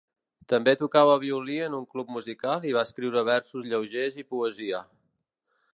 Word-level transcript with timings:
També 0.51 0.71
tocava 0.77 1.11
el 1.17 1.21
violí 1.23 1.57
en 1.65 1.75
un 1.81 1.85
club 1.91 2.09
musical 2.15 2.65
i 2.71 2.75
va 2.79 2.85
escriure 2.89 3.25
versos 3.29 3.69
lleugers 3.75 4.21
i 4.25 4.29
poesia. 4.35 4.83